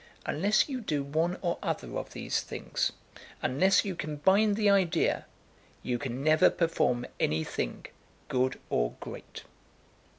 [0.25, 2.91] Unless you do one or other of these things
[3.43, 5.27] unless you can bind the idea,
[5.83, 7.85] you can never perform any thing
[8.27, 9.43] good or great."